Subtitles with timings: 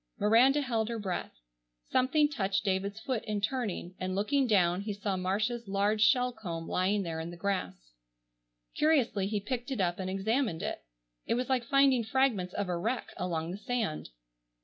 [0.17, 1.31] Miranda held her breath.
[1.91, 6.67] Something touched David's foot in turning, and, looking down, he saw Marcia's large shell comb
[6.67, 7.93] lying there in the grass.
[8.75, 10.81] Curiously he picked it up and examined it.
[11.27, 14.09] It was like finding fragments of a wreck along the sand.